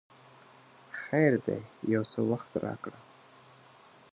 [1.01, 1.57] خیر دی
[1.93, 2.99] یو څه وخت راکړه!